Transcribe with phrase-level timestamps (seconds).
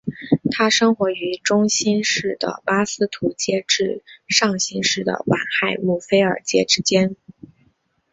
[0.49, 7.15] 它生活于中新世的巴斯图阶至上新世的晚亥姆菲尔阶之间。